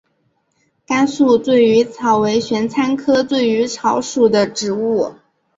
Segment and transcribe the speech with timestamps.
[0.83, 5.13] 甘肃醉鱼草为玄参科醉鱼草属的植物。